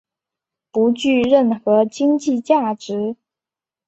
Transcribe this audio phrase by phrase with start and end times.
[0.71, 3.15] 不具任何经济价值。